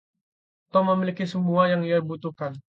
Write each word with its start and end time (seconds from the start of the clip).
Tom 0.71 0.83
memiliki 0.91 1.23
semua 1.33 1.63
yang 1.71 1.81
ia 1.89 1.99
butuhkan. 2.09 2.53